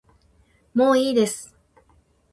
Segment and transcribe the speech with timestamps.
[0.73, 1.53] もういいです